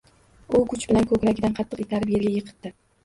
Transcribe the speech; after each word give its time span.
U 0.59 0.61
kuch 0.71 0.87
bilan 0.91 1.05
koʻkragidan 1.11 1.53
qattiq 1.59 1.85
itarib 1.85 2.15
yerga 2.17 2.33
yiqitdi. 2.39 2.73